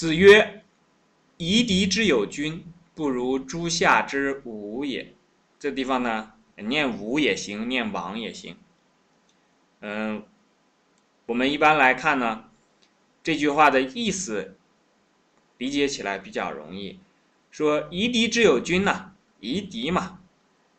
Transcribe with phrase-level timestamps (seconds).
[0.00, 0.64] 子曰
[1.36, 2.64] ：“夷狄之有君，
[2.94, 5.12] 不如诸夏之武也。”
[5.60, 8.56] 这地方呢，念武也行，念王也行。
[9.80, 10.24] 嗯，
[11.26, 12.46] 我们一般来看呢，
[13.22, 14.56] 这句话的意思
[15.58, 16.98] 理解起来比较容易。
[17.50, 20.20] 说夷狄之有君呐，夷狄嘛，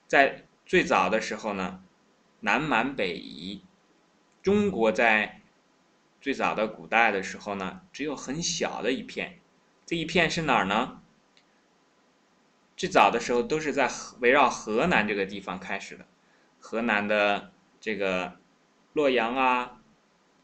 [0.08, 1.84] 在最早的时候呢，
[2.40, 3.62] 南蛮北夷，
[4.42, 5.41] 中国在
[6.22, 9.40] 最早的古代的时候呢，只有很小的一片，
[9.86, 11.02] 这一片是哪儿呢？
[12.78, 16.06] 最早的时候都是在围绕河南这个地方开始的，
[16.60, 18.40] 河南的这个。
[18.94, 19.80] 洛阳啊，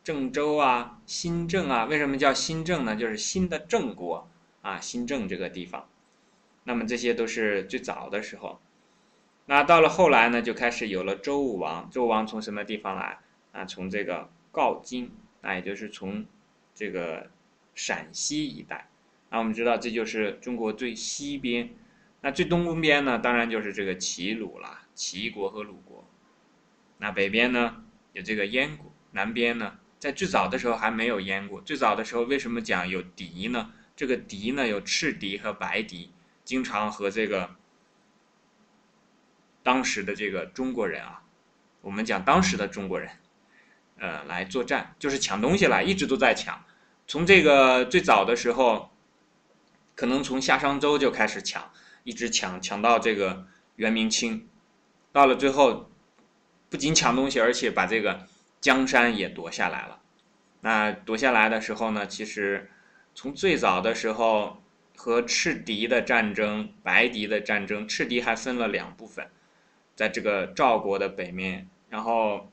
[0.05, 2.95] 郑州啊，新郑啊，为什么叫新郑呢？
[2.95, 4.25] 就是新的郑国
[4.61, 5.89] 啊，新郑这个地方。
[6.63, 8.61] 那么这些都是最早的时候。
[9.47, 11.89] 那到了后来呢，就开始有了周武王。
[11.89, 13.19] 周武王从什么地方来
[13.51, 13.65] 啊？
[13.65, 15.11] 从这个镐京，
[15.47, 16.25] 那也就是从
[16.75, 17.31] 这个
[17.73, 18.89] 陕西一带。
[19.29, 21.69] 那我们知道，这就是中国最西边。
[22.19, 26.05] 那最东边呢，当然就是这个齐鲁了，齐国和鲁国。
[26.97, 27.85] 那北边呢？
[28.11, 31.61] 有这个燕国，南边呢，在最早的时候还没有燕国。
[31.61, 33.71] 最早的时候，为什么讲有狄呢？
[33.95, 36.11] 这个狄呢，有赤狄和白狄，
[36.43, 37.55] 经常和这个
[39.63, 41.23] 当时的这个中国人啊，
[41.79, 43.09] 我们讲当时的中国人，
[43.99, 46.63] 呃，来作战，就是抢东西来，一直都在抢。
[47.07, 48.89] 从这个最早的时候，
[49.95, 51.71] 可能从夏商周就开始抢，
[52.03, 54.47] 一直抢抢到这个元明清，
[55.11, 55.89] 到了最后。
[56.69, 58.27] 不仅抢东西，而且把这个
[58.59, 60.01] 江山也夺下来了。
[60.59, 62.69] 那夺下来的时候呢，其实
[63.15, 64.61] 从最早的时候
[64.97, 69.29] 和赤狄的战争、白狄的战争，赤狄还分了两部分，
[69.95, 72.51] 在这个赵国的北面，然后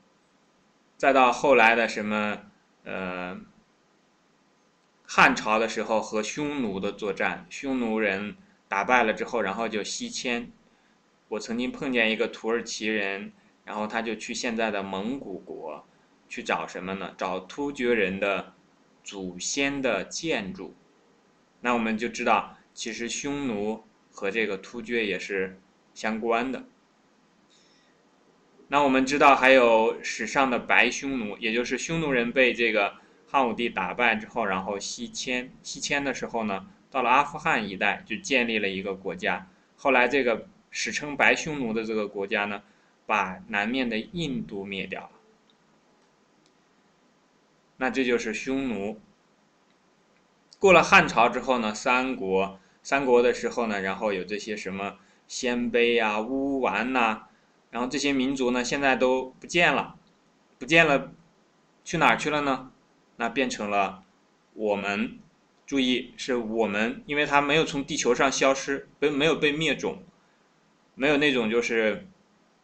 [0.97, 2.39] 再到后来的什么
[2.83, 3.39] 呃
[5.05, 8.35] 汉朝的时候和匈奴的作战，匈奴人
[8.67, 10.51] 打败了之后，然后就西迁。
[11.29, 13.33] 我曾经碰见一个土耳其人。
[13.65, 15.83] 然后他就去现在的蒙古国，
[16.29, 17.15] 去找什么呢？
[17.17, 18.53] 找突厥人的
[19.03, 20.75] 祖先的建筑。
[21.61, 25.59] 那我们就知道，其实匈奴和这个突厥也是
[25.95, 26.63] 相关的。
[28.67, 32.95] 那我们知道还有史上的白匈奴，也就是匈奴人被这个
[33.27, 35.51] 汉武帝打败之后，然后西迁。
[35.63, 39.47] 西迁的时候呢，到了阿富汗一带，就建立了一个国家。
[39.75, 42.63] 后来这个史称白匈奴的这个国家呢？
[43.07, 45.11] 把南面的印度灭掉了，
[47.77, 48.99] 那这就是匈奴。
[50.57, 57.27] 过了汉朝之后呢，三国，三国的时候呢，然后有这些什么鲜卑啊、乌丸呐，
[57.75, 59.97] 然后这些民族呢，现在都不见了，
[60.57, 61.11] 不见了，
[61.83, 62.71] 去哪儿去了呢？
[63.17, 64.05] 那变成了
[64.53, 65.19] 我们，
[65.65, 70.01] 注意是我们，因为它没有从地球上消失，没没有被灭种，
[70.93, 72.07] 没有那种就是。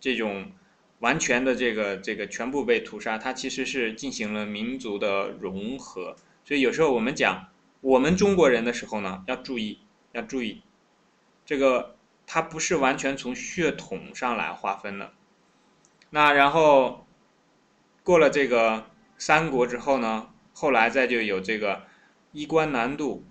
[0.03, 0.51] 这种
[0.97, 6.16] 完全的这个这个全部被屠杀，它其实是进行了民族的融合。
[6.43, 7.49] 所以有时候我们讲
[7.81, 9.78] 我们中国人的时候呢，要注意
[10.13, 10.63] 要注意，
[11.45, 11.95] 这个
[12.34, 15.12] 它不是完全从血统上来划分的。
[16.12, 17.06] 那然后
[18.03, 21.84] 过了这个三国之后呢，后来再就有这个
[22.31, 23.25] 衣冠南渡，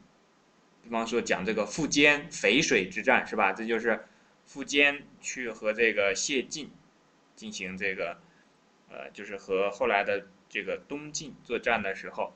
[0.82, 3.54] 比方说讲这个苻坚淝水之战是吧？
[3.54, 4.04] 这就是。
[4.52, 6.72] 苻坚去和这个谢晋
[7.36, 8.18] 进行这个，
[8.88, 12.34] 呃，就是和后来的这个东晋作战的时候，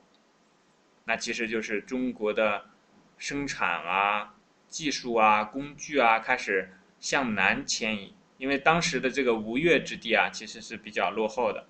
[1.06, 2.66] 那其实就是中国的
[3.18, 4.33] 生产啊、
[4.74, 8.12] 技术啊、工具啊开始向南迁移。
[8.38, 11.66] 因为当时的这个吴越之地啊，其实是比较落后的。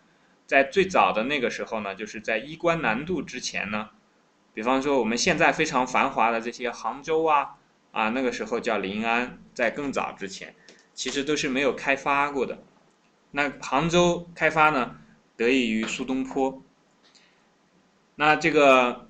[0.47, 3.91] 在最早的那个时候呢，就是在衣冠南渡之前呢，
[4.54, 7.56] 比方说我们现在非常繁华的这些杭州啊。
[7.92, 10.56] 啊，那个时候叫临安，在更早之前，
[10.94, 12.59] 其实都是没有开发过的。
[13.31, 14.97] 那杭州开发呢，
[15.36, 16.60] 得益于苏东坡。
[18.16, 19.09] 那这个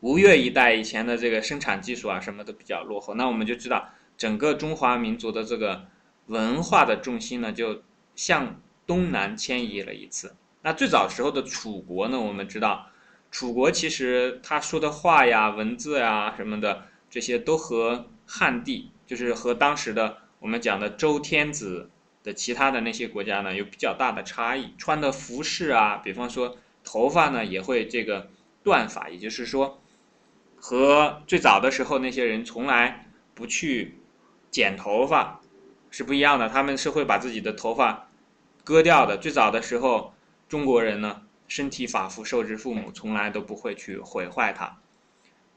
[0.00, 3.14] 吴越一带以前的这个生产技术啊，什么都比较落后。
[3.14, 5.86] 那我们就知道，整个中华民族的这个
[6.26, 7.82] 文化的重心呢，就
[8.14, 10.36] 向东南迁移了一次。
[10.62, 12.86] 那最早时候的楚国呢，我们知道，
[13.30, 16.86] 楚国其实他说的话呀、文字呀什么的。
[17.08, 21.88] 这些都和汉地，就是和当时的我们讲的周天子
[22.22, 24.74] 的其他的那些国家呢，有比较大的差异。
[24.76, 28.28] 穿的服饰啊，比方说头发呢，也会这个
[28.64, 29.80] 断发，也就是说，
[30.68, 34.00] 和最早的时候那些人从来不去
[34.50, 35.40] 剪头发
[35.92, 36.48] 是不一样的。
[36.48, 38.08] 他们是会把自己的头发
[38.64, 39.16] 割掉的。
[39.16, 40.12] 最早的时候，
[40.48, 44.78] 中国人呢，身体发肤受之父母，从来都不会去毁坏它。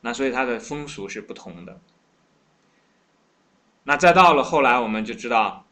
[0.02, 1.82] 那所以它的风俗是不同的。
[3.86, 5.66] 那再到了后来，我们就知道，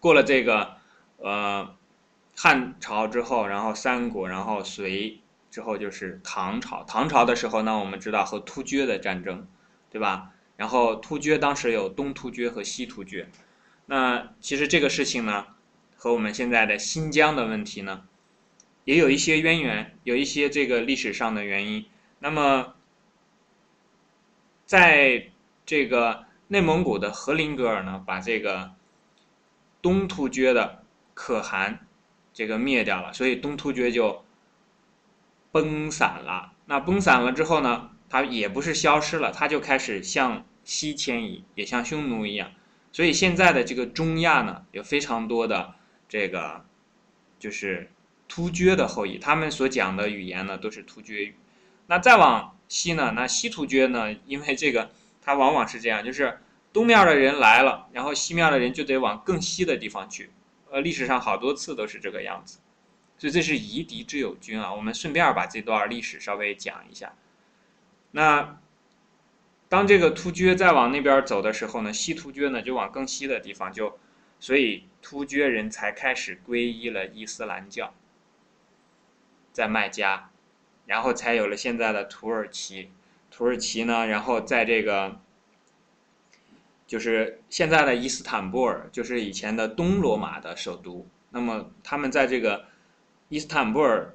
[0.00, 0.78] 过了这个
[1.18, 1.76] 呃
[2.34, 5.20] 汉朝之后，然后三国，然后隋
[5.50, 6.84] 之后就是唐朝。
[6.84, 9.46] 唐朝的时候呢，我们知道和突厥的战争，
[9.90, 10.30] 对吧？
[10.56, 13.28] 然后突厥当时有东突厥和西突厥。
[13.86, 15.46] 那其实这个事情呢，
[15.96, 18.04] 和我们现在的新疆的问题呢，
[18.84, 21.86] 也有一些渊源，有一些这个历史上的原因。
[22.18, 22.74] 那么，
[24.66, 25.30] 在
[25.64, 28.72] 这个内蒙古的和林格尔呢，把这个
[29.80, 30.82] 东突厥的
[31.14, 31.86] 可汗
[32.34, 34.24] 这个灭掉了，所以东突厥就
[35.62, 36.52] 崩散了。
[36.66, 42.52] 那崩散了之后呢，它也不是消失了，它就开始向西迁移，也像匈奴一样。
[42.92, 45.74] 所以现在的这个中亚呢，有非常多的
[46.08, 46.64] 这个
[47.38, 47.90] 就是
[48.26, 51.34] 突厥的后裔，他们所讲的语言呢都是突厥语。
[51.86, 53.12] 那再往西呢？
[53.14, 54.14] 那西突厥呢？
[54.26, 54.90] 因为这个，
[55.22, 56.38] 它往往是这样，就是
[56.72, 60.30] 东面的人来了，然后西面的人就得往更西的地方去。
[60.70, 62.58] 呃，历史上好多次都是这个样子，
[63.18, 64.72] 所以这是夷狄之友军啊。
[64.72, 67.12] 我们顺便把这段历史稍微讲一下。
[68.12, 68.58] 那
[69.68, 73.98] 当这个突厥再往那边走的时候呢，西突厥呢就往更西的地方就，
[74.40, 77.92] 所以突厥人才开始皈依了伊斯兰教，
[79.52, 80.30] 在麦加。
[80.86, 82.90] 然后才有了现在的土耳其，
[83.30, 85.20] 土耳其呢，然后在这个，
[86.86, 91.06] 就是现在的伊斯坦布尔，就是以前的东罗马的首都。
[91.28, 92.64] 那么他们在这个
[93.28, 94.14] 伊斯坦布尔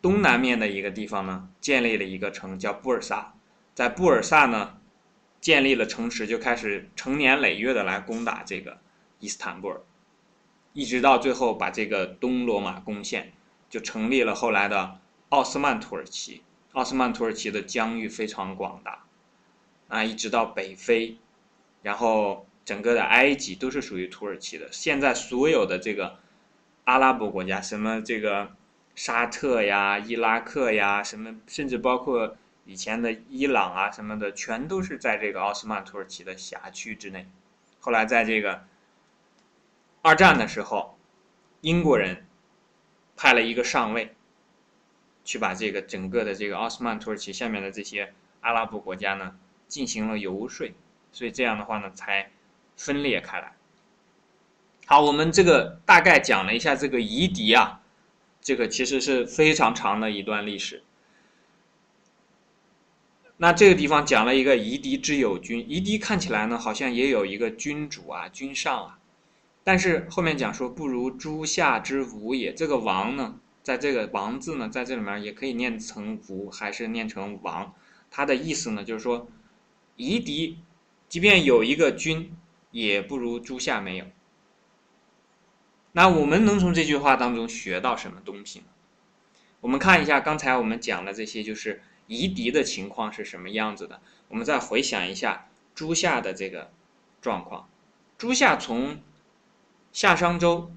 [0.00, 3.34] 东南面的一个地方呢，建立了一个城，叫布尔萨。
[3.74, 4.78] 在布尔萨呢，
[5.40, 8.78] 建立了城池，就开始成年累月的来攻打这个
[9.18, 9.80] 伊斯坦布尔，
[10.72, 13.32] 一直到最后把这个东罗马攻陷，
[13.68, 14.98] 就成立了后来的。
[15.30, 16.42] 奥斯曼土耳其，
[16.72, 19.04] 奥斯曼土耳其的疆域非常广大，
[19.88, 21.16] 啊，一直到北非，
[21.80, 24.68] 然后整个的埃及都是属于土耳其的。
[24.70, 26.18] 现在所有的这个
[26.84, 28.56] 阿拉伯国家，什么这个
[28.94, 37.28] 沙特呀、伊拉克呀，什么甚至包括以前的伊朗啊什么的，全都是在这个奥斯曼土耳其的辖区之内。
[37.80, 38.64] 后来在这个
[40.02, 40.98] 二战的时候，
[41.60, 42.26] 英国人
[43.16, 44.14] 派了一个上尉。
[45.24, 49.38] 去把这个整个的这个奥斯曼土耳其下面的这些阿拉伯国家呢
[49.68, 50.74] 进行了游说，
[51.12, 52.32] 所以这样的话呢才
[52.76, 53.54] 分裂开来。
[54.92, 57.80] 好，我们这个大概讲了一下这个夷狄啊，
[58.42, 60.82] 这个其实是非常长的一段历史。
[63.38, 68.98] 那这个地方讲了一个夷狄之有君，夷狄看起来呢好像也有一个君主啊、君上啊，
[69.64, 73.36] 但是后面讲说不如诸夏之武也，这个王呢。
[73.62, 77.72] 在这个王字呢，在这里面也可以念成吴，还是念成王？
[78.10, 79.26] 它的意思呢，就是说，
[79.96, 80.58] 夷狄，
[81.08, 82.36] 即便有一个君，
[82.72, 84.04] 也不如诸夏没有。
[85.92, 88.64] 那我们能从这句话当中学到什么东西呢？
[89.60, 94.00] 我们看一下刚才我们讲的这些，就是夷狄的情况是什么样子的。
[94.28, 96.70] 我们再回想一下诸夏的这个
[97.20, 97.68] 状况。
[98.16, 98.98] 诸夏从
[99.92, 100.72] 夏商周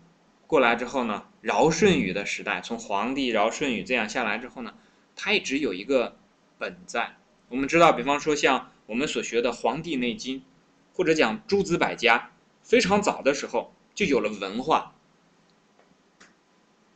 [0.47, 1.25] 过来之后呢？
[1.41, 4.73] 尧舜禹的时代，从黄帝尧舜禹这样下来之后呢，
[5.15, 6.17] 它一直有一个
[6.57, 7.17] 本在。
[7.49, 10.39] 我们知道，比方说像我们所学的《黄帝内经》，
[10.95, 12.31] 或者讲诸子百家，
[12.63, 14.94] 非常早的时候就有了文化。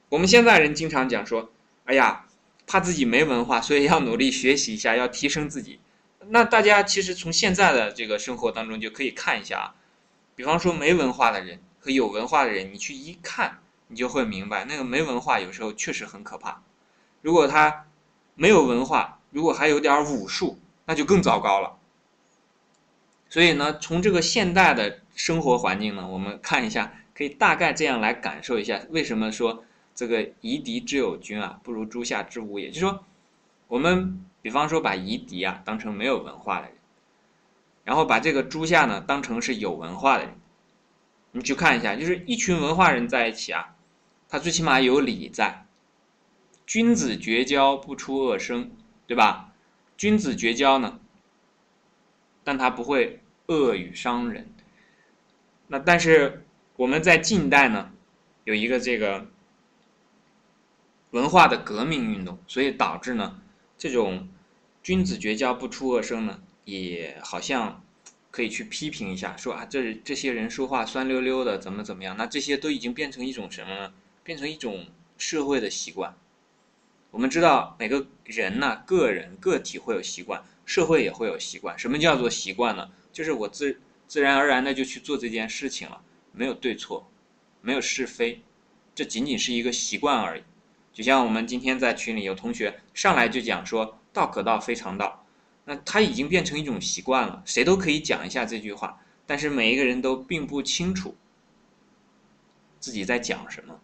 [0.09, 1.51] 我们现在人经常讲说
[1.85, 2.25] ：“哎呀，
[2.67, 5.79] 怕自己没文化，所以要努力学习一下，要提升自己。”
[6.27, 9.75] 那大家其实从现在的这个生活当中就可以看一下啊，
[10.35, 13.59] 比方说没文化的人和有文化的人，你去一看。
[13.91, 16.61] 你就会明白，那个没文化有时候确实很可怕。
[17.23, 17.87] 如果他
[18.35, 21.75] 没有文化，如果还有点武术，那就更糟糕了。
[23.29, 29.65] 所以呢，从这个现代的生活环境呢，我们看一下，可以大概这样来感受一下，为什么说
[29.99, 32.69] 这个夷狄之有君啊，不如诸夏之无也？
[32.69, 33.03] 就是说，
[33.67, 36.77] 我们比方说把夷狄啊当成没有文化的人，
[37.83, 40.33] 然后把这个诸夏呢当成是有文化的人，
[41.33, 43.75] 你去看一下，就是一群文化人在一起啊。
[44.29, 45.65] 他最起码有礼在，
[46.65, 48.71] 君子绝交不出恶声，
[49.05, 49.51] 对吧？
[49.97, 50.97] 君子绝交呢，
[52.45, 54.49] 但他不会恶语伤人。
[55.67, 56.45] 那但是
[56.77, 57.91] 我们在近代呢，
[58.45, 59.27] 有一个这个
[61.11, 63.41] 文化的革命运动，所以导致呢，
[63.77, 64.29] 这种
[64.83, 67.83] 君子绝交不出恶声呢，也好像
[68.29, 72.15] 可以去批评一下，说啊，这这些人说话酸溜溜的，怎么怎么样？
[72.15, 73.93] 那这些都已经变成一种什么呢？
[74.23, 74.85] 变成一种
[75.17, 76.15] 社会的习惯，
[77.09, 81.77] 我们知道每个人呢，个人个体会有习惯，社会也会有习惯。
[81.79, 82.91] 什么叫做习惯呢？
[83.11, 86.01] 就是我自自然而然的就去做这件事情了，
[86.31, 87.09] 没有对错，
[87.61, 88.43] 没有是非，
[88.93, 90.43] 这仅仅是一个习惯而已。
[90.91, 95.25] 就像我们今天在群里有同学上来就讲说“道可道，非常道”，
[95.65, 101.15] 那他已经变成一种习惯了，谁都可以讲一下这句话，但是每一个人都并不清楚
[102.79, 103.79] 自己在讲什么。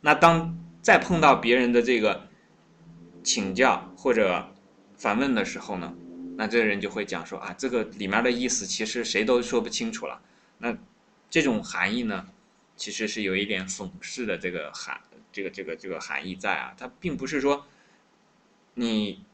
[0.00, 2.28] 那当再碰到别人的这个
[3.24, 4.54] 请教或者
[4.96, 5.92] 反问的时候呢，
[6.36, 10.20] 那这个人就会讲说啊，这个里面的意思其实谁都说不清楚了。
[10.58, 10.76] 那
[11.28, 12.26] 这种含义呢，
[12.76, 15.00] 其实是有一点讽刺的这个含
[15.38, 17.64] 这个这个这个含义在啊，它并不是说
[18.74, 19.24] 你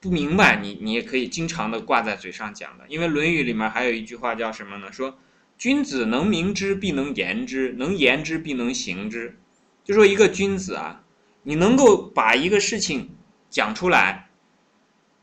[0.00, 2.84] 不明白，你你也可以经常的挂在嘴上讲的。
[2.88, 4.92] 因为《论语》里面还有一句话叫什么呢？
[4.92, 5.16] 说
[5.56, 9.38] 君子能明之，必能言之；能言之，必能行之。
[9.84, 11.04] 就说一个君子啊，
[11.44, 13.10] 你能够把一个事情
[13.48, 14.28] 讲出来，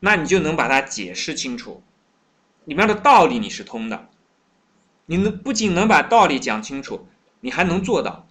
[0.00, 1.82] 那你就能把它解释清楚，
[2.64, 4.08] 里面的道理你是通的。
[5.04, 7.06] 你能不仅能把道理讲清楚，
[7.40, 8.25] 你还能做到。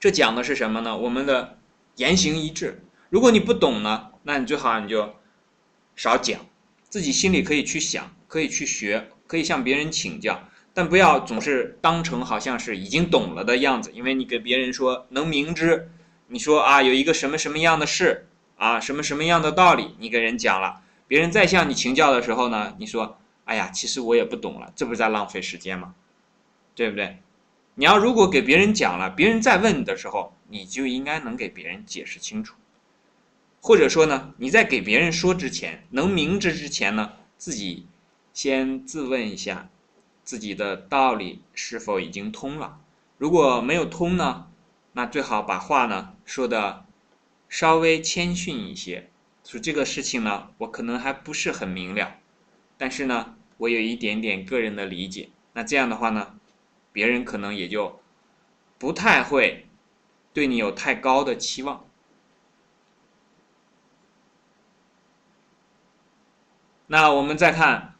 [0.00, 0.96] 这讲的是什么呢？
[0.96, 1.58] 我们的
[1.96, 2.82] 言行一致。
[3.10, 5.14] 如果你不懂呢，那你最好你就
[5.94, 6.40] 少讲，
[6.88, 10.42] 自己心里可以去想，可以去学，可以向别人请教。
[10.72, 15.90] 但不要总是当成好像是已经懂了的样子，因为你给别人说能明知，
[16.28, 18.26] 你说啊有一个什么什么样的事
[18.56, 25.94] 啊，什么什么样的道理，你给人讲了，别人再向你请教的时候呢，你说哎呀，其实我也不懂了，这不是在浪费时间吗？
[26.74, 27.18] 对不对？
[27.80, 32.54] 你要如果给别人讲了，别人再问你的时候，你就应该能给别人解释清楚，
[33.62, 37.86] 或者说呢，你在给别人说之前，能明知之前呢，自己
[38.34, 39.70] 先自问一下。
[40.22, 42.80] 自己的道理是否已经通了？
[43.16, 44.48] 如果没有通呢，
[44.92, 46.84] 那最好把话呢说的
[47.48, 49.08] 稍微谦逊一些，
[49.42, 52.16] 说这个事情呢，我可能还不是很明了，
[52.76, 55.30] 但是呢，我有一点点个人的理解。
[55.54, 56.34] 那这样的话呢，
[56.92, 58.00] 别人可能也就
[58.78, 59.66] 不太会
[60.32, 61.84] 对你有太高的期望。
[66.86, 67.94] 那我们再看，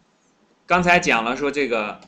[0.67, 2.01] 刚才讲了说这个。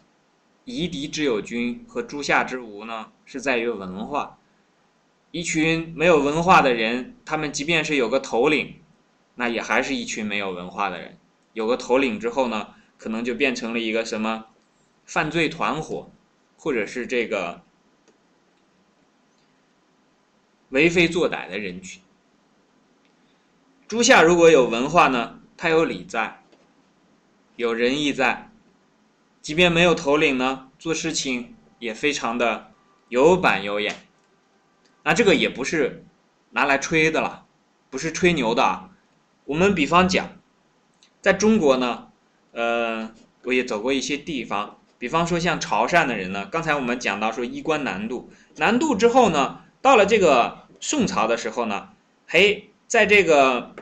[0.64, 4.38] 夷狄之有君和诸夏之无呢，是在于文化。
[5.32, 8.76] 一群没有文化的人，他们即便是有个头领，
[9.34, 11.18] 那也还是一群没有文化的人。
[11.52, 14.46] 有个头领之后呢，可能就变成了一个什么
[15.04, 16.08] 犯罪团伙，
[16.62, 17.60] 或者是这个
[20.68, 22.00] 为非作歹的人群。
[23.88, 26.44] 朱夏如果有文化呢，他有礼在，
[27.56, 28.48] 有仁义在。
[29.40, 32.70] 即便没有头领呢，做事情也非常的
[33.08, 34.06] 有板有眼。
[35.02, 36.04] 那这个也不是
[36.50, 37.44] 拿来吹的了，
[37.90, 38.90] 不是吹牛的啊。
[39.46, 40.40] 我们比方讲，
[41.20, 42.12] 在中国呢，
[42.52, 51.88] 呃，我也走过一些地方，比方说像潮汕的人呢，刚才我们讲到说衣冠南渡，南渡之后呢，到了这个宋朝的时候呢，
[52.28, 53.74] 嘿，在这个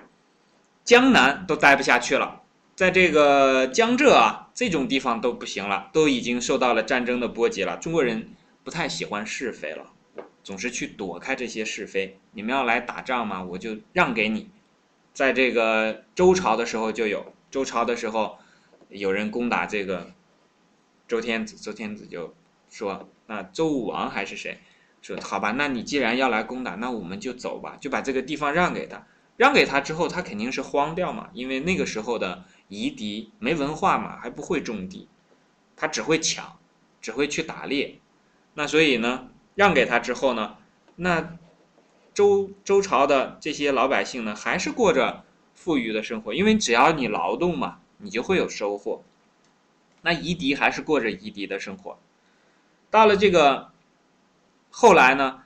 [0.83, 2.41] 江南都待不下去了。
[2.75, 7.77] 在这个江浙啊，这种地方都不行了，都已经受到了战争的波及了。
[7.77, 8.31] 中国人
[8.65, 9.91] 不太喜欢是非了，
[10.43, 12.19] 总是去躲开这些是非。
[12.33, 14.49] 你们要来打仗嘛，我就让给你。
[15.12, 18.39] 在这个周朝的时候就有，周朝的时候
[18.89, 20.12] 有人攻打这个
[21.11, 22.33] 周天子，周天子就
[22.69, 24.59] 说：“那周武王还是谁？
[25.02, 29.05] 说好吧，那你既然要来攻打，那我们就走吧，就把这个地方让给他。
[29.37, 35.09] 让给他之后，他肯定是荒掉嘛，因为那个时候的。”夷狄没文化嘛，还不会种地，
[35.75, 36.57] 他只会抢，
[37.00, 37.99] 只会去打猎。
[38.55, 39.26] 那所以呢，
[39.57, 40.57] 让给他之后呢，
[40.95, 41.37] 那
[42.14, 49.02] 周周朝的这些老百姓呢，还是过着富裕的生活，因为只要你劳动嘛，你就会有收获。
[50.02, 51.99] 那夷狄还是过着夷狄的生活。
[52.90, 53.71] 到了这个
[54.71, 55.42] 后来呢，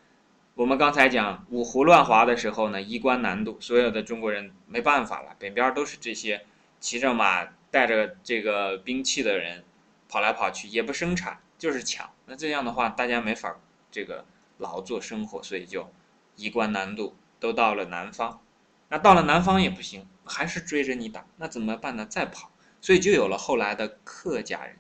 [0.55, 6.47] 我们刚才讲五胡乱华的时候呢，衣冠南渡，所有的中国人没办法了，北边都是这些。
[6.81, 9.65] 骑着马、带着这个兵器的人
[10.07, 12.11] 跑来跑去，也不生产，就是抢。
[12.27, 13.57] 那这样的话，大家没法
[13.91, 14.27] 这个
[14.59, 15.91] 劳作生活，所以就
[16.37, 18.43] 衣冠南渡，都到了南方。
[18.91, 22.05] 那到了南方也不行，还是追着你打，那怎么办呢？
[22.05, 22.51] 再跑，
[22.85, 24.77] 所以就有了后来的客家人。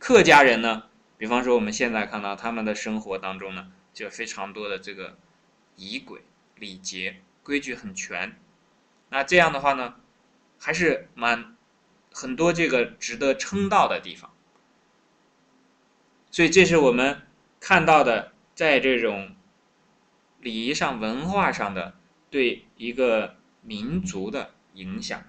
[0.00, 0.82] 客家人呢，
[1.16, 5.16] 比方说我们现在看到他们的生活当中呢，就非常多的这个
[5.76, 6.22] 仪轨、
[6.56, 8.36] 礼节、规矩很全。
[9.10, 9.94] 那这样的话呢？
[10.58, 11.56] 还是蛮
[12.10, 14.32] 很多这个值得称道的地方，
[16.30, 17.22] 所以这是我们
[17.60, 19.36] 看到的，在这种
[20.40, 21.94] 礼仪上、文化上的
[22.30, 25.22] 对一个民族的影响。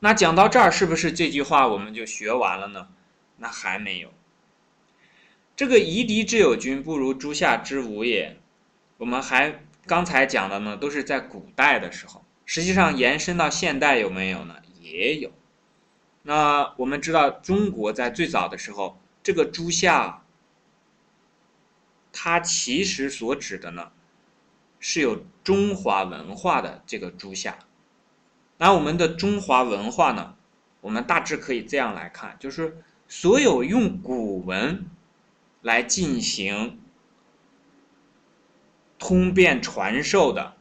[0.00, 2.88] 那讲到这儿，是不是这句话我们就学完了呢？
[3.38, 4.12] 那还没有。
[5.56, 8.38] 这个夷狄之有君，不如诸夏之无也。
[8.98, 12.24] 我们还刚才讲的呢，都是在古代的时候。
[12.46, 14.56] 实际上延伸到现代有没有呢？
[14.80, 15.32] 也有。
[16.22, 20.22] 那我们知道，中国在最早的时候，这个诸夏，
[22.12, 23.90] 它其实所指的呢，
[24.78, 27.58] 是有中华文化的这个诸夏。
[28.58, 30.36] 那我们的中华文化呢，
[30.82, 32.76] 我们大致可以这样来看，就是
[33.08, 34.86] 所有用古文
[35.62, 36.78] 来进行
[38.98, 40.56] 通变传授的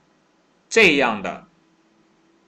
[0.69, 1.45] 这样的。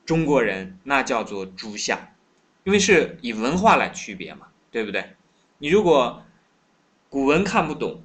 [0.06, 2.16] 中国人那叫做诸夏，
[2.64, 5.16] 因为是以文化来区别嘛，对不对？
[5.60, 6.24] 你如果
[7.10, 8.02] 古文看不懂，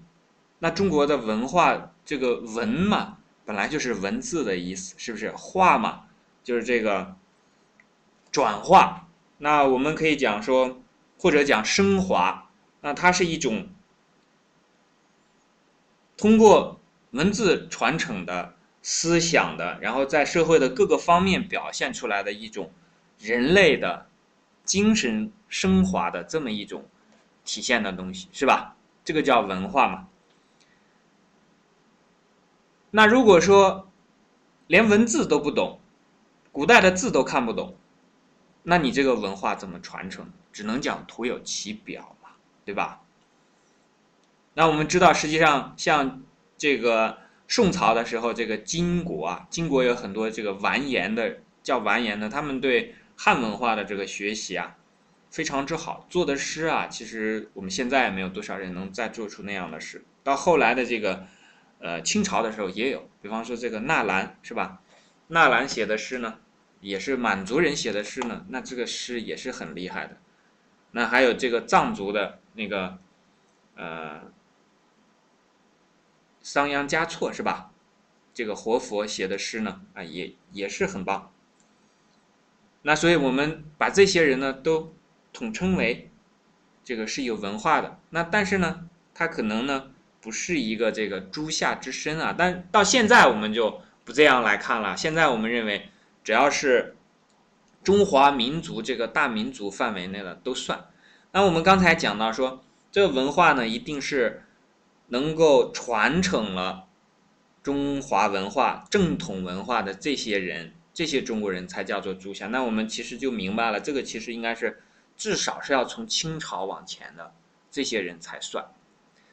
[0.58, 5.30] 那中国的文化这个文嘛，本来就是文字的意思，是不是？
[5.30, 6.02] 化嘛，
[6.42, 7.16] 就是这个
[8.34, 9.06] 转化。
[9.38, 10.82] 那我们可以讲说，
[11.16, 12.50] 或者讲升华，
[12.80, 13.68] 那它是一种
[16.16, 16.80] 通过
[17.12, 18.56] 文字传承的。
[18.86, 22.70] 思想的，然后在社会的各个方面表现出来的一种
[23.18, 24.08] 人类的
[24.62, 26.84] 精神升华的这么一种
[27.46, 28.76] 体现的东西，是吧？
[29.02, 30.08] 这个叫文化嘛。
[32.90, 33.88] 那如果说
[34.66, 35.80] 连文字都不懂，
[36.52, 37.74] 古代的字都看不懂，
[38.64, 40.28] 那你这个文化怎么传承？
[40.52, 42.30] 只能讲徒有其表嘛，
[42.64, 43.00] 对吧？
[44.54, 46.22] 那我们知道，实际上像
[46.58, 47.18] 这个。
[47.46, 54.76] 宋朝的时候，这个金国啊，金国有很多这个完颜的，叫完颜的，他们对汉文化的这个学习啊，
[55.30, 60.02] 非常之好，做的诗啊，其实我们现在也没有多少人能再做出那样的诗。
[60.22, 61.26] 到后来的这个，
[61.80, 64.80] 呃，清朝的时候也有，比方说这个纳兰是吧？
[65.28, 66.38] 纳兰写的诗呢，
[66.84, 70.18] 也是满族人写的诗呢，那这个诗也是很厉害的。
[70.92, 72.98] 那还有这个藏族的那个，
[73.76, 74.20] 呃。
[76.42, 77.70] 商鞅嘉措是吧？
[78.34, 81.32] 这个活佛写的诗呢，啊，也也是很棒。
[82.82, 84.92] 那所以我们把这些人呢都
[85.32, 86.10] 统称为
[86.84, 87.98] 这个是有文化的。
[88.10, 92.34] 那但是呢，他可能呢不是一个这个诸夏之身啊。
[92.36, 94.94] 但到现在我们就不这样来看了。
[94.94, 95.88] 现在我们认为，
[96.24, 96.96] 只要是
[97.84, 100.86] 中华民族这个大民族范围内的都算。
[101.30, 104.40] 那我们刚才讲到说，这个文化呢一定是。
[105.08, 106.86] 能够传承了
[107.62, 112.46] 中华文化正统文化的这些人，这些中国人才叫做诸夏。
[112.46, 114.82] 那我们其实就明白了，这个其实应该是
[115.14, 117.34] 至少是要从清朝往前的
[117.70, 118.64] 这些人才算。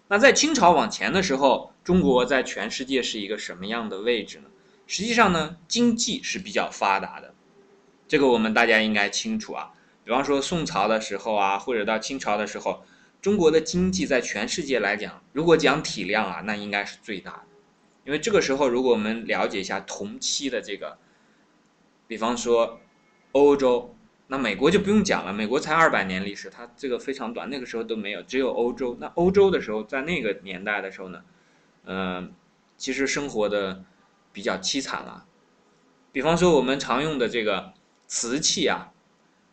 [0.10, 4.50] 那在清朝往前的时候，中国在全世界是一个什么样的位置呢？
[4.92, 7.34] 实际上呢，经济是比较发达的，
[8.10, 9.72] 这个我们大家应该清楚啊。
[10.04, 12.84] 比方说宋朝的时候啊，或者到清朝的时候。
[13.22, 17.44] 中国的经济在全世界来讲，如果讲体量啊，那应该是最大的。
[18.04, 20.98] 因为这个时候，如果我们了解一下同期的这个，
[22.08, 22.80] 比方说
[23.34, 28.98] 欧洲，那美国就不用讲了，美国才二百年历史，它这个非常短，那个时候都没有，只有欧洲。
[29.00, 31.22] 那欧洲的时候，在那个年代的时候呢，
[31.86, 32.34] 嗯，
[32.76, 33.84] 其实生活的
[34.32, 35.26] 比较凄惨了。
[36.12, 37.74] 比方说我们常用的这个
[38.08, 38.92] 瓷器啊，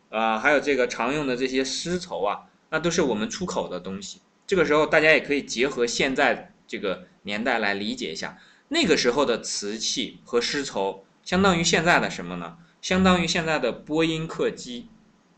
[0.09, 2.45] 啊，还有这个常用的这些丝绸啊。
[2.71, 4.21] 那都是我们出口的东西。
[4.45, 8.37] 这个时候，大家也可以结合现在这个年代来理解一下，
[8.67, 12.59] 那个时候的瓷器和丝绸，相当于现在的什么呢？
[12.79, 14.87] 相当于现在的波音客机，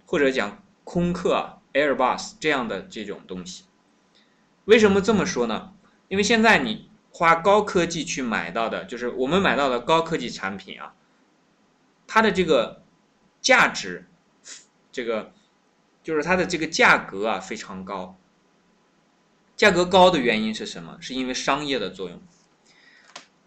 [0.06, 3.63] 或者讲空客 Airbus 这样的这种东西。
[4.65, 5.71] 为什么这么说呢？
[6.10, 10.93] 因为现在你花高科技去买到的，就是我们买到的高科技产品啊，
[12.08, 12.84] 它的这个
[13.41, 14.08] 价值，
[14.91, 15.32] 这个。
[16.04, 18.17] 就是它的这个价格啊非常高，
[19.56, 20.97] 价格高的原因是什么？
[21.00, 22.19] 是因为商业的作用。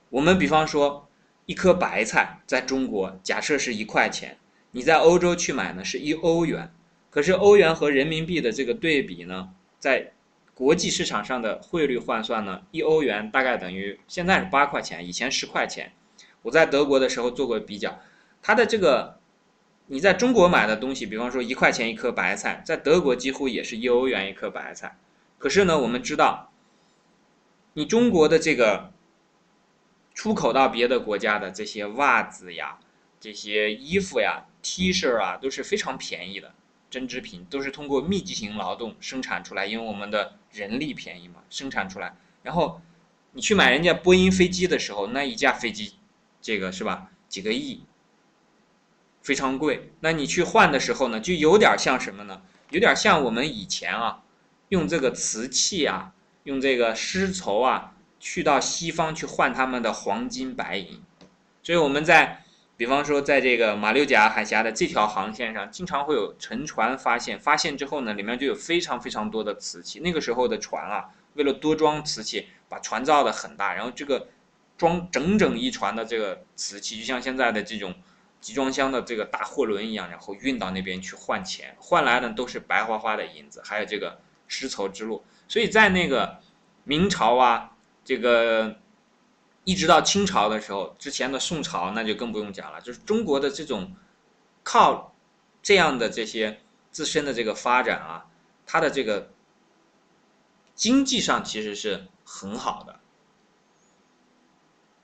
[0.09, 1.09] 我们比方说
[1.47, 4.39] 一颗白菜在中国假设是一块钱，
[4.71, 6.73] 你在欧洲去买呢是一欧元，
[7.11, 9.51] 可是欧元和人民币的这个对比呢，
[9.81, 10.14] 在
[10.55, 15.93] 国际市场上的汇率换算呢，一欧元大概等于现在是八块钱，以前十块钱。
[16.43, 18.01] 我在德国的时候做过比较，
[18.41, 19.19] 它的这个。
[19.87, 24.97] 你在中国买的东西，比方说一块钱一颗白菜，在德国几乎也是一欧元一颗白菜。
[25.37, 26.51] 可是呢，我们知道，
[27.75, 28.91] 你中国的这个
[30.15, 32.79] 出口到别的国家的这些袜子呀、
[33.21, 36.55] 这些衣服呀、T 恤啊，都是非常便宜的
[36.89, 42.17] 针织品，都是通过密集型劳动生产出来，因为我们的人力便宜嘛，生产出来。
[42.43, 42.81] 然后
[43.33, 45.95] 你去买人家波音飞机的时候，那一架飞机，
[46.41, 47.11] 这个是吧？
[47.29, 47.83] 几个亿，
[49.21, 49.91] 非常贵。
[50.01, 52.43] 那你去换的时候呢，就有点像什么呢？
[52.71, 54.23] 有点像我们以前啊，
[54.69, 56.13] 用这个瓷器啊，
[56.45, 61.03] 用这个丝绸啊，去到西方去换他们的黄金白银。
[61.63, 62.44] 所以我们在，
[62.77, 70.01] 比方说在这个马六甲海峡的这条航线上，经常会有沉船发现，发现之后呢，里面就有非常非常多的瓷器。
[70.01, 71.11] 那个时候的船啊。
[71.35, 74.29] 为了多装瓷器，把船造的很大，然后这个
[74.79, 77.93] 装整整一船的这个瓷器，就像现在的这种
[78.41, 85.25] 集装箱的这个大货轮一样，然后运到那边去换钱，换来的都是白花花的银子，还有这个丝绸之路。
[85.49, 86.39] 所以在那个
[86.85, 87.73] 明朝啊，
[88.05, 88.77] 这个
[89.65, 93.95] 一直到清朝的时候，之前的宋朝那就更不用讲了，就是中国的这种
[94.63, 95.15] 靠
[95.63, 98.27] 这样的这些自身的这个发展啊，
[98.67, 99.31] 它的这个。
[100.77, 102.99] 经济上其实是很好的。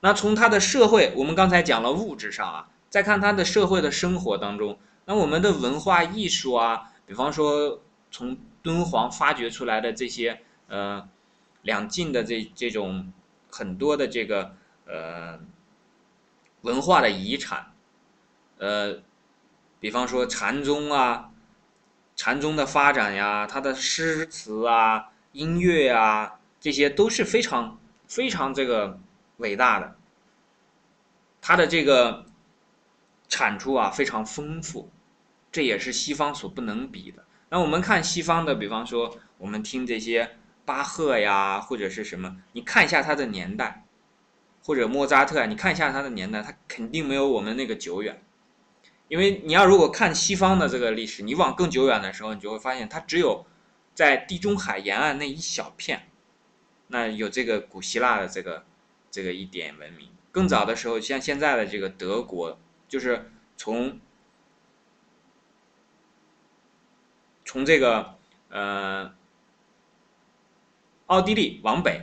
[0.01, 11.07] 那从他的社会，我们刚才讲了物质上啊，再看他的社会的生活当中，那我们的文化艺术啊，比方说从敦煌发掘出来的这些呃
[11.61, 13.13] 两晋的这这种
[13.51, 15.39] 很多的这个呃
[16.61, 17.73] 文化的遗产，
[18.57, 19.01] 呃，
[19.79, 21.31] 比方说禅宗啊，
[22.15, 25.09] 禅宗的发展呀，它的诗词啊。
[25.33, 28.99] 音乐啊，这些都是非常非常这个
[29.37, 29.95] 伟大的，
[31.39, 32.25] 它的这个
[33.29, 34.91] 产出啊非常丰富，
[35.49, 37.23] 这也是西方所不能比的。
[37.47, 43.85] 那我们看西方的，比方说我们听这些巴赫呀，或者是什么，你看一下他的年代，
[44.63, 48.23] 或者莫扎特，你看一下他的年代，他肯定没有我们那个久远。
[49.07, 53.45] 因为你要如果看西方的这个历史，你往更久远的时候，你就会发现它只有。
[53.93, 56.07] 在地中海沿岸那一小片，
[56.87, 58.65] 那有这个古希腊的这个
[59.11, 60.09] 这个一点文明。
[60.31, 63.99] 更早的时候，像现在的这个德国，就是从
[67.43, 68.15] 从这个
[68.49, 69.13] 呃
[71.11, 72.01] 奥地利往北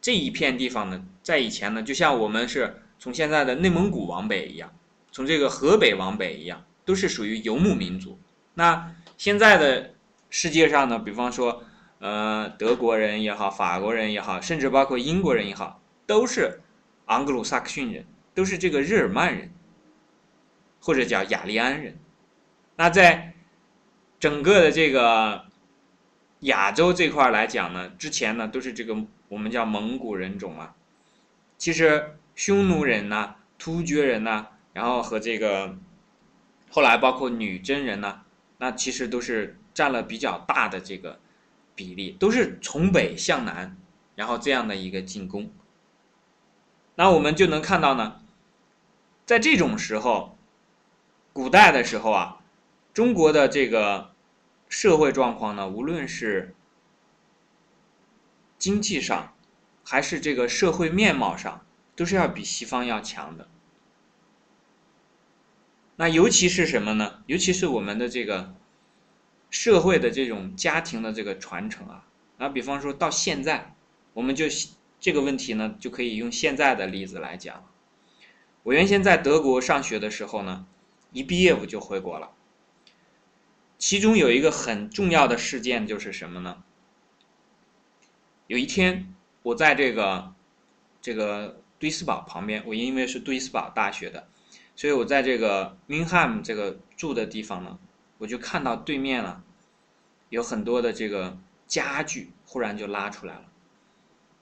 [0.00, 4.72] 这一片地方呢，在以前呢，就像我们是从现在的内蒙古往北一样，
[5.12, 8.18] 从这个河北往北一样，都是属于游牧民族。
[8.54, 9.90] 那现在的。
[10.32, 11.64] 世界上呢，比方说，
[11.98, 16.60] 呃，德国人也好，法国人也好，甚至包括英国人也好，都是
[17.08, 19.50] 盎格鲁撒克逊人，都是这个日耳曼人，
[20.78, 21.98] 或者叫雅利安人。
[22.76, 23.34] 那在
[24.20, 25.46] 整个的这个
[26.40, 28.96] 亚洲这块来讲呢，之前呢都是这个
[29.28, 30.74] 我们叫蒙古人种啊。
[31.56, 35.76] 其实匈奴人呐、突厥人呐，然后和这个
[36.70, 38.22] 后来包括女真人呐，
[38.58, 39.56] 那其实都是。
[39.72, 41.20] 占了比较大的这个
[41.76, 43.76] 比例，都是从北向南，
[44.16, 45.52] 然后这样的一个进攻。
[46.96, 48.20] 那我们就能看到呢，
[49.24, 50.36] 在这种时候，
[51.32, 52.38] 古代的时候啊，
[52.92, 54.09] 中国的这个
[54.70, 56.54] 社会状况呢，无论是
[58.56, 59.34] 经济上，
[59.84, 63.46] 还是这个社会面貌上，都是要比西方要强的。
[65.96, 67.22] 那尤其是什么呢？
[67.26, 68.54] 尤其是我们的这个。
[69.52, 72.06] 社会的这种家庭的这个传承啊，
[72.38, 73.74] 那比方说到现在，
[74.12, 74.44] 我们就
[75.00, 77.66] 这个问题呢，就可以用现在的例子来讲。
[78.62, 80.68] 我原先在德国上学的时候呢，
[81.10, 82.30] 一毕业我就回国了。
[83.80, 86.62] 其中有一个很重要的事件就是什么呢？
[88.46, 90.34] 有一天我在这个
[91.00, 94.28] 这个杜伊斯堡旁边，我因为是杜伊斯堡大学的，
[94.76, 97.78] 所以我在这个 Minham 这个住的地方呢。
[98.18, 99.42] 我就看到对面了，
[100.28, 103.44] 有很多的这个家具，忽然就拉出来了。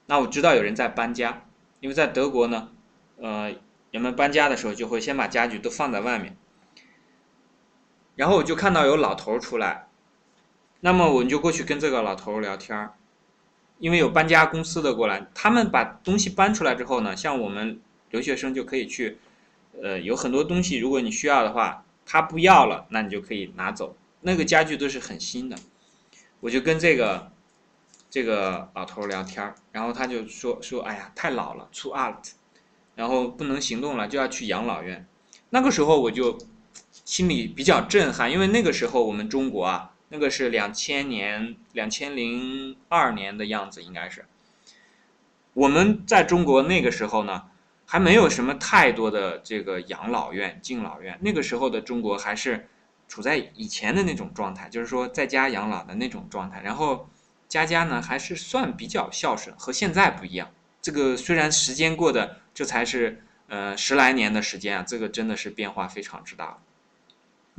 [0.05, 1.45] 那我知道有人在搬家，
[1.79, 2.73] 因为在德国呢，
[3.15, 3.55] 呃，
[3.91, 6.35] 人们搬家的时候就会先把家具都放在外面。
[8.19, 9.87] 然后我就看到有老头出来，
[10.81, 12.93] 那么我们就过去跟这个老头聊天儿，
[13.77, 17.79] 因为有搬家公司的过来，他们把东西搬出来之后呢，像我们
[18.09, 19.19] 留学生就可以去，
[19.81, 21.85] 呃，有很多东西，如果你需要的话。
[22.11, 23.95] 他不要了，那你就可以拿走。
[24.21, 25.55] 那个家具都是很新的，
[26.39, 27.31] 我就跟这个
[28.09, 32.25] 这个老头聊天然后他就说说，哎呀，太老了，too old，
[32.95, 35.05] 然后不能行动了，就要去养老院。
[35.51, 36.35] 那个时候我就
[37.09, 44.25] 心里比较震撼，因为那个时候我们中国啊，那个是两千年、两千零二年的样子，应该是
[45.53, 47.45] 我们在中国那个时候呢。
[47.91, 51.17] 还没有什么太多的这个养老院、敬老院。
[51.23, 52.69] 那个时候的中国还是
[53.07, 56.61] 处在以前的那种状态，就是说在家养老的那种状态。
[56.61, 57.09] 然后
[57.47, 60.51] 家家呢还是算比较孝顺，和现在不一样。
[60.83, 66.59] 这个虽然时间过的这才是呃十来年的时间啊，这个真的是变化非常之大。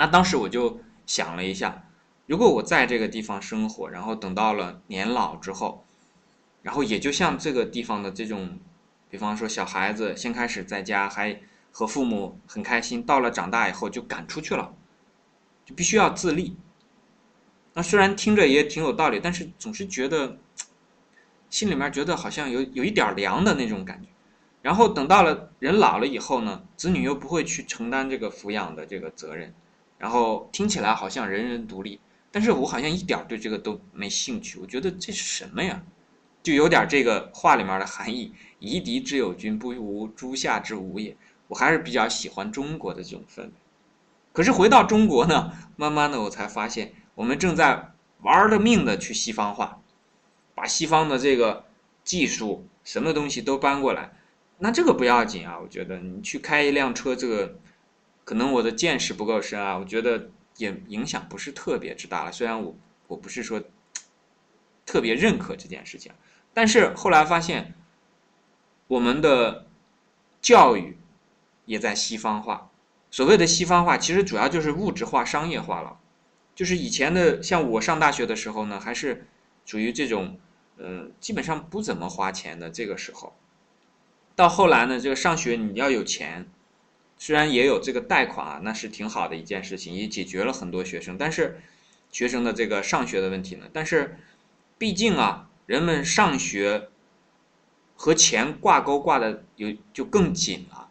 [0.00, 1.84] 那当时我就想了一下，
[2.24, 5.84] 如果我在这个地方生活，然后等到了年老之后，
[6.62, 8.58] 然后也就像这个地方的这种，
[9.10, 11.38] 比方说小孩子先开始在家还
[11.70, 14.72] 和父母很开心，到了长大以后就赶出去了，
[15.66, 16.56] 就必须要自立。
[17.74, 20.38] 那虽然听着也挺有道理，但是总是觉得
[21.50, 24.08] 心里面觉得好像有有一点凉的那种感觉。
[24.62, 29.54] 然后等到了人老了以后呢，子女又不会去承担这个抚养的这个责任，
[30.00, 32.00] 然后听起来好像人人独立，
[32.32, 34.58] 但是我好像一点对这个都没兴趣。
[34.58, 35.80] 我觉得这是什么呀？
[36.42, 41.14] 就有点这个话里面的含义：“夷狄之有君，不无诸夏之无也。”
[41.48, 43.50] 我还是比较喜欢中国的这种氛围。
[44.32, 46.94] 可是回到中国呢，慢慢的我才发现。
[47.14, 49.82] 我们正在玩了命的去西方化，
[50.54, 51.66] 把西方的这个
[52.02, 54.12] 技术什么东西都搬过来，
[54.58, 57.58] 那这个不要紧啊，我觉得你去开一辆车，这个
[58.30, 62.30] 可能我的见识不够深啊，我觉得也影响不是特别之大了。
[62.30, 62.76] 虽然我
[63.08, 63.60] 我不是说
[64.86, 66.12] 特别认可这件事情，
[66.54, 67.74] 但是后来发现
[68.86, 69.66] 我们的
[70.40, 70.96] 教育
[71.64, 72.70] 也在西方化，
[73.10, 75.98] 所谓的西方化，其实主要就是物质化、商业化了。
[76.54, 79.26] 就是以前的，像我上大学的时候呢，还是
[79.66, 80.38] 属于这种，
[80.76, 83.34] 嗯，基本上不怎么花钱的这个时候。
[84.36, 86.48] 到后来呢，这个上学你要有钱，
[87.20, 91.60] 虽然也有这个贷款啊，那是挺好的一件事情，也解决了很多学生，但是
[92.10, 94.16] 学生的这个上学的问题呢，但是
[94.78, 96.88] 毕竟啊，人们上学
[97.94, 100.88] 和钱挂钩挂的有就更紧了。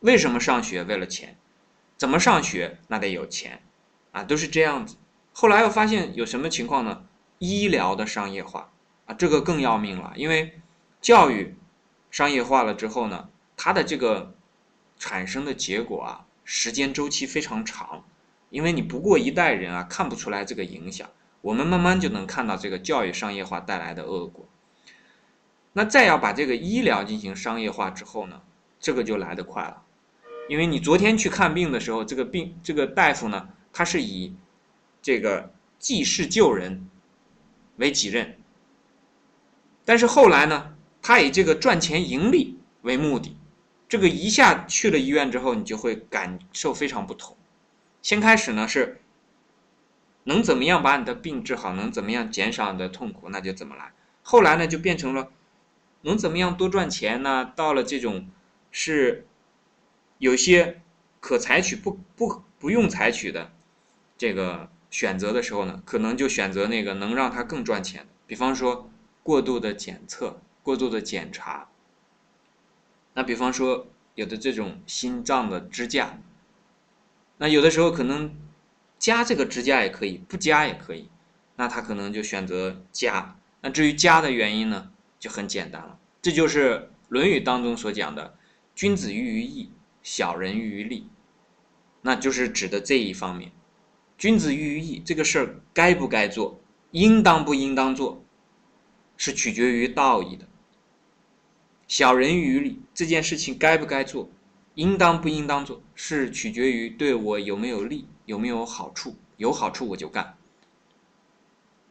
[0.00, 0.84] 为什么上学？
[0.84, 1.38] 为了钱。
[1.96, 2.78] 怎么上学？
[2.88, 3.62] 那得有钱。
[4.12, 4.96] 啊，都是这样子。
[5.32, 7.06] 后来又发现有什么情况呢？
[7.38, 8.70] 医疗的商业化
[9.06, 10.12] 啊，这个更要命了。
[10.14, 10.60] 因为
[11.00, 11.56] 教育
[12.10, 14.34] 商业化了之后呢，它的这个
[14.98, 18.04] 产生的结果啊，时间周期非常长。
[18.50, 21.08] 因为你不过一代人啊，看不出来这个影响。
[21.40, 24.46] 我们慢慢就能看到这个教育商业化带来的恶果。
[25.72, 28.40] 那再要把这个医疗进行商业化之后呢，
[28.80, 29.82] 这个就来得快了。
[30.48, 33.48] 因为你昨天去看病的时候，这个病这个大夫呢。
[33.70, 34.34] 他是以
[35.00, 36.88] 这个济世救人
[37.76, 38.36] 为己任，
[39.84, 43.36] 但是后来呢，他以这个赚钱盈利为目的，
[43.88, 47.36] 这个一下去了医院之后，你就会感受非常不同。
[48.02, 49.00] 先开始呢是
[50.24, 53.92] 能怎么样把你的病治好，能怎么样减少你的痛苦，那就怎么来。
[54.22, 55.30] 后来呢就变成了
[56.02, 57.50] 能怎么样多赚钱呢？
[57.56, 58.28] 到了这种
[58.70, 59.26] 是
[60.18, 60.82] 有些
[61.18, 63.50] 可采取不不不用采取的。
[64.18, 68.90] 这个选择的时候呢，可能就选择那个能让他更赚钱的，比方说
[69.22, 71.68] 过度的检测、过度的检查。
[73.18, 76.20] 那比方说有的这种心脏的支架，
[77.38, 78.32] 那有的时候可能
[78.96, 81.08] 加这个支架也可以，不加也可以，
[81.56, 83.36] 那他可能就选择加。
[83.60, 86.74] 那至于加的原因呢，就很简单了，这就是
[87.08, 88.36] 《论语》当中所讲的
[88.76, 91.08] “君子喻于义，小人喻于利”，
[92.02, 93.50] 那就是指的这一方面。
[94.16, 96.60] 君子喻于义，这个事儿该不该做，
[96.92, 98.22] 应当不应当做，
[99.16, 100.46] 是取决于道义的。
[101.88, 104.28] 小人于利，这件事情该不该做，
[104.74, 110.36] 应当不应当做，是取决于对我有没有利，有没有好处，有好处我就干。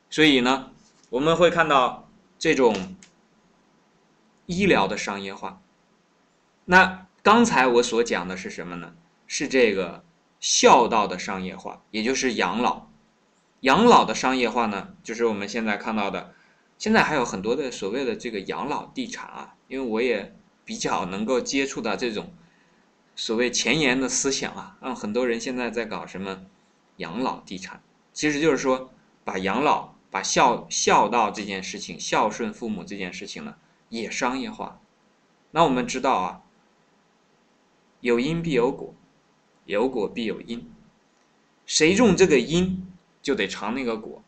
[0.09, 0.71] 所以呢，
[1.09, 2.95] 我们会看到这种
[4.45, 5.59] 医疗的商业化。
[6.63, 8.95] 那刚才我所讲的是什么呢？
[9.27, 10.05] 是这个。
[10.39, 12.89] 孝道的商业化，也就是养老，
[13.61, 16.35] 养老的商业化呢，就是我们现在看到的。
[16.77, 22.33] 现在还有很多的所谓的这个养老地产啊，因为我也比较能够接触到这种
[23.15, 26.45] 所谓前沿的思想啊，让很多人现在在搞什么
[26.97, 27.81] 养老地产，
[28.13, 28.91] 其实就是说
[29.23, 33.55] 把养老、把孝孝道这件事情、孝顺父母这件事情呢，
[33.89, 34.79] 也商业化。
[35.51, 36.41] 那我们知道啊，
[38.01, 38.93] 有因必有果。
[39.65, 40.71] 有果必有因，
[41.65, 42.87] 谁种这个因，
[43.21, 44.23] 就得尝那个果；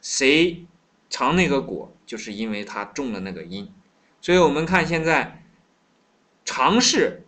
[0.00, 0.64] 谁
[1.08, 3.72] 尝那个果，就是因为他种了那个因。
[4.20, 5.44] 所以我们看现在
[6.44, 7.26] 尝试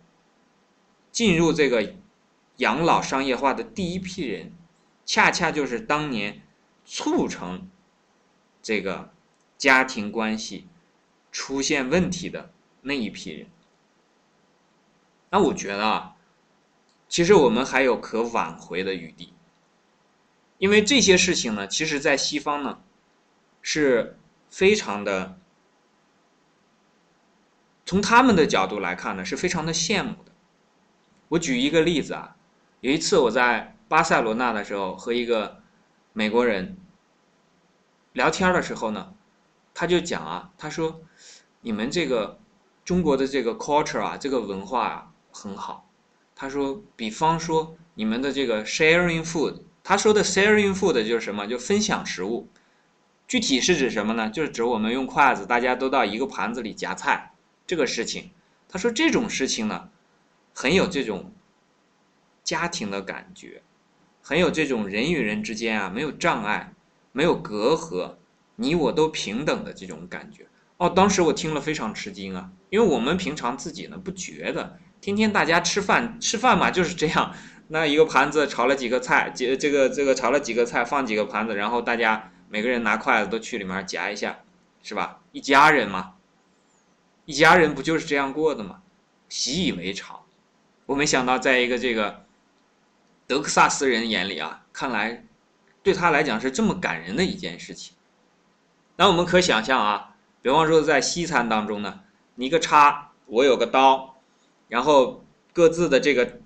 [1.11, 1.95] 进入这个
[2.57, 4.53] 养老商业化的第一批人，
[5.05, 6.41] 恰恰就是当年
[6.85, 7.69] 促成
[8.61, 9.13] 这个
[9.57, 10.67] 家庭关系
[11.31, 13.47] 出现问题的那一批人。
[15.29, 16.15] 那我觉得啊。
[17.11, 19.33] 其实我们还有可挽回的余地，
[20.59, 22.83] 因为这些事情呢，其实在西方呢，
[23.61, 24.17] 是
[24.49, 25.37] 非常的，
[27.85, 30.31] 从他们的角度来看呢，是非常的羡慕的。
[31.29, 32.35] 我举一个例子啊，
[32.81, 35.61] 有一次我在巴塞罗那的时候，和一个
[36.13, 36.77] 美国人
[38.13, 39.13] 聊天的时候呢，
[39.73, 41.01] 他就讲啊，他说
[41.61, 42.39] ：“你们这个
[42.83, 45.89] 中国的这个 culture 啊，这个文化啊很好。”
[46.35, 51.47] 他说：“比方说你们的这个 sharing food。”他说的 sharing food 就是什么？
[51.47, 52.47] 就分享食物。
[53.29, 54.27] 具体是指什么呢？
[54.27, 57.33] 就是指我们用筷子，大家都到一个盘子里夹菜
[57.67, 58.31] 这个事情。
[58.67, 59.89] 他说这种事情呢，
[60.51, 61.31] 很有这种
[62.43, 63.61] 家庭的感觉，
[64.23, 66.73] 很有这种人与人之间啊没有障碍，
[67.11, 68.15] 没有隔阂，
[68.55, 70.47] 你我都平等的这种感觉。
[70.77, 77.35] 哦，当时我听了非常吃惊啊，因为我们平常自己呢不觉得，天天大家吃饭吃饭嘛就是这样。
[77.67, 84.39] 那一个盘子炒了几个菜，这这个这个炒了几个菜，放几个盘子，然后大家每个人拿筷子都去里面夹一下，
[84.83, 85.21] 是吧？
[85.31, 86.15] 一家人嘛，
[87.25, 88.81] 一家人不就是这样过的吗？
[89.29, 90.19] 习以为常。
[90.85, 92.25] 我没想到，在一个这个
[93.27, 95.23] 德克萨斯人眼里啊，看来
[95.83, 97.95] 对他来讲是这么感人的一件事情。
[98.95, 102.01] 那我们可想象啊，比方说在西餐当中呢，
[102.35, 104.19] 你一个叉，我有个刀，
[104.67, 106.39] 然后各自的这个。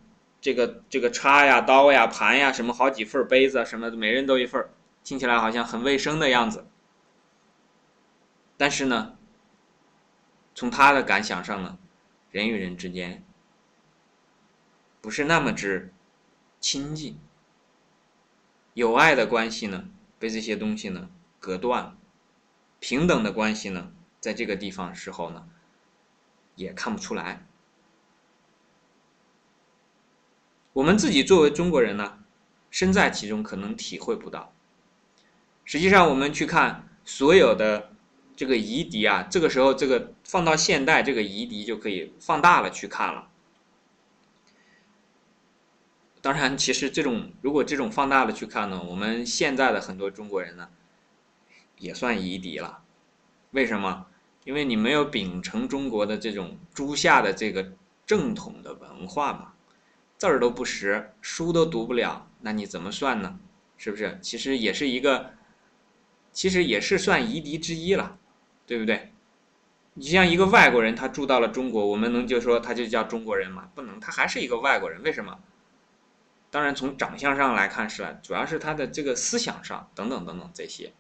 [0.44, 4.62] 这个这个叉呀、刀呀、盘呀，什么好几份杯子啊什么，每人都一份
[5.04, 6.68] 听起来好像很卫生的样子。
[8.56, 9.18] 但是呢，
[10.56, 11.78] 从他的感想上呢，
[12.32, 13.24] 人与人之间
[15.02, 15.92] 不是那么之
[16.62, 17.20] 亲近，
[18.74, 21.98] 友爱的关系呢，被这些东西呢隔断了，
[22.80, 25.50] 平等的关系呢，在这个地方时候呢，
[26.56, 27.46] 也看不出来。
[30.72, 32.24] 我们自己作为中国人呢，
[32.72, 34.53] 身在其中可能体会不到。
[35.66, 37.92] 实际上，我们去看所有的
[38.36, 43.30] 这个夷狄啊，这个时候这个放到现代，这个夷狄就可以放大了去看了。
[46.22, 50.70] 当然，其实这种如果这种放大了去看呢，我们现在的很多中国人呢，
[51.78, 52.84] 也算夷狄了。
[53.52, 54.08] 为什么？
[54.46, 57.74] 因为你没有秉承中国的这种诸夏的这个
[58.06, 59.54] 正统的文化嘛。
[60.18, 63.40] 字儿都不识，书都读不了，那你怎么算呢？
[63.78, 64.18] 是不是？
[64.22, 65.34] 其实也是一个，
[66.34, 68.18] 其实也是算夷狄之一了，
[68.66, 69.12] 对不对？
[69.94, 73.70] 你像一个外国人，他住到了中国，我们能就说他就叫中国人吗？
[73.76, 75.04] 不能，他还是一个外国人。
[75.04, 75.40] 为什么？
[76.50, 80.92] 当然，从长相上来看是，主要是他的这个思想上等等等等这些。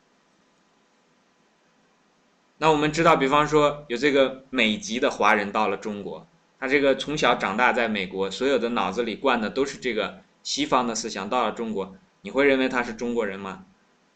[2.60, 6.28] 那我们知道，比方说有这个美籍的华人到了中国。
[6.60, 11.28] 他这个从小长大在美国，所有的脑子里灌的都是这个西方的思想。
[11.28, 13.65] 到了中国，你会认为他是中国人吗？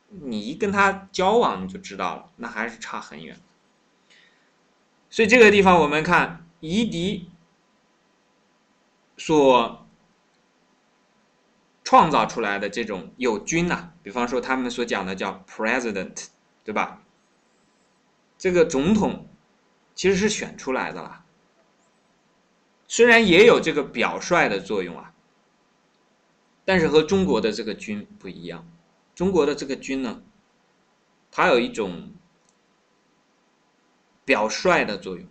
[0.10, 3.38] 你一跟他交往，你就知道了，那还是差很远。
[5.10, 7.30] 所以这个地方我们看夷狄
[9.18, 9.88] 所
[11.84, 16.28] 创造出来的这种有君呐，比方说他们所讲的叫 president，
[16.64, 17.02] 对吧？
[18.38, 19.28] 这个总统
[19.96, 21.26] 其实是选出来的啦。
[22.88, 25.14] 虽然也有这个表率的作用啊，
[26.64, 28.66] 但是和中国的这个君不一样。
[29.18, 30.22] 中国的这个君呢，
[31.32, 32.14] 它有一种
[34.24, 35.26] 表率的作用。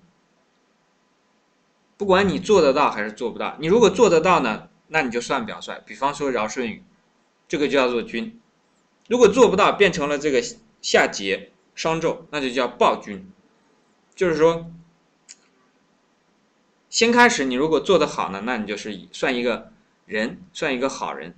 [1.96, 5.81] 不管你做得到还是做不到，你如果做得到呢，那你就算表率。
[5.87, 6.83] 比方说尧舜禹，
[7.46, 8.33] 这个叫做君；
[9.09, 10.42] 如果做不到，变成了这个
[10.83, 13.31] 夏桀、商纣，那就叫暴君。
[14.16, 14.68] 就是说。
[16.90, 19.70] 先开始，你如果做得好呢，那你就是算一个
[20.07, 21.37] 人，算一个好人。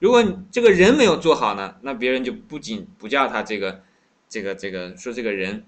[0.00, 3.82] 如果这个人没有做好呢，那别人就不仅不叫他这个，
[4.28, 5.64] 这个这个说这个人，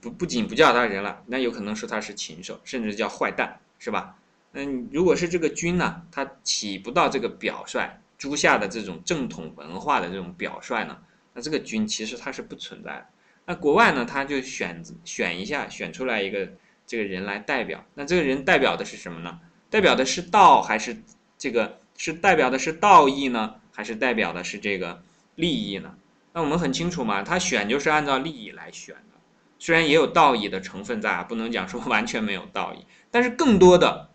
[0.00, 4.16] 不不仅不叫他人了，那有可能说他是禽兽，甚至叫坏蛋，是吧？
[4.54, 10.98] 嗯，如果是这个君呢，他起不到这个表率，诸夏的这种正统文化的这种表率呢，
[11.34, 13.06] 那这个君其实他是不存在的。
[13.46, 16.50] 那国外呢，他就选选一下，选出来一个。
[16.86, 19.38] 这个人来代表，那这个人代表的是什么呢？
[19.70, 21.00] 代表的是道，还是
[21.38, 23.56] 这个是代表的是道义呢？
[23.72, 25.02] 还是代表的是这个
[25.34, 25.96] 利益呢？
[26.32, 29.20] 那我们很清楚嘛，他选就是按照利益来选的，
[29.58, 34.08] 虽然也有道义的成分在啊，不能讲说完全没有道义，但是更多的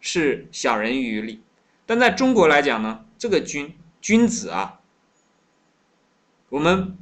[0.00, 1.42] 是小人于利。
[1.86, 4.80] 但在中国来讲呢，这个君君子啊，
[6.50, 6.98] 我们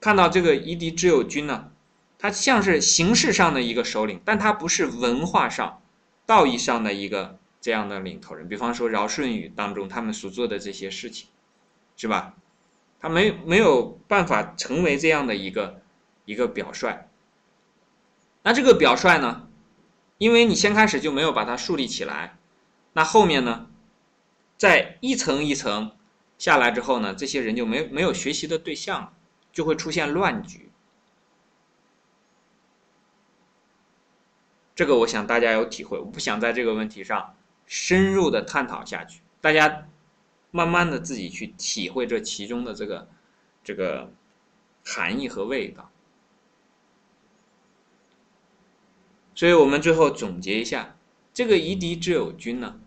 [0.00, 1.70] 看到这个夷狄之有君呢。
[2.18, 5.80] 他像是形式上的一个首领，但他不是文化上、
[6.26, 8.48] 道义上的一个这样的领头人。
[8.48, 11.28] 比方说尧舜禹当中他们所做的这些事情，
[11.96, 12.34] 是吧？
[13.00, 15.80] 他没没有办法成为这样的一个
[16.24, 17.08] 一个表率。
[18.42, 19.48] 那这个表率呢，
[20.18, 22.38] 因为你先开始就没有把它树立起来，
[22.94, 23.68] 那后面呢，
[24.56, 25.92] 在一层一层
[26.38, 29.14] 下来之后呢，这些人就没没有学习的对象，
[29.52, 30.70] 就会出现乱局。
[34.74, 37.34] 这个我想大家有体会，我不想在这个问题上
[37.68, 39.86] 深入的探讨下去，大家
[40.50, 43.08] 慢慢的自己去体会这其中的这个
[43.62, 44.10] 这个
[44.84, 45.90] 含义和味道。
[49.34, 50.96] 所以我们最后总结一下，
[51.32, 52.80] 这个夷狄之友军呢，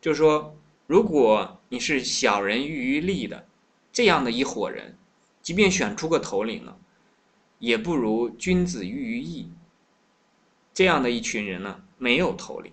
[0.00, 0.54] 就是说，
[0.86, 3.46] 如果你是小人欲于利的
[3.92, 4.98] 这样的一伙人，
[5.40, 6.76] 即便选出个头领了，
[7.60, 9.50] 也不如君子喻于义。
[10.74, 12.72] 这样的一群人呢，没有头领，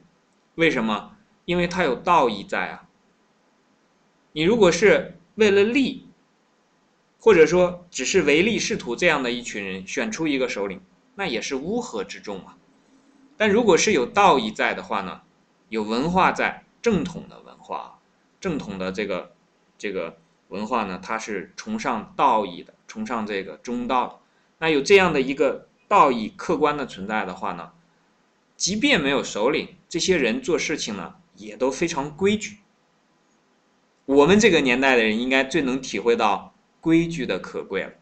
[0.55, 1.11] 为什么？
[1.45, 2.87] 因为他有道义在啊。
[4.33, 6.07] 你如果是为了利，
[7.19, 10.81] 或者说只是唯利是图这样的一群人选出一个首领，
[11.15, 12.57] 那也是乌合之众啊。
[13.37, 15.21] 但如果是有道义在的话呢，
[15.69, 17.99] 有文化在，正统的文化，
[18.39, 19.33] 正统的这个
[19.77, 20.17] 这个
[20.49, 24.19] 文化呢，它是崇尚道义的，崇尚这个中道的。
[24.59, 27.71] 那有这样的一个道义客观的存在的话呢？
[28.55, 32.59] 即便没有首领，这些人做事情呢也都非常规矩。
[34.05, 37.93] 我们这个年代的人应该最能体会到规矩的可贵了。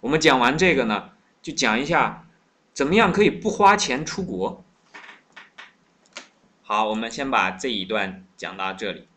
[0.00, 1.10] 我们讲完这个呢，
[1.42, 2.28] 就讲一下
[2.72, 4.64] 怎么样可以不花钱出国。
[6.62, 9.08] 好，我们先把这一段讲到这里。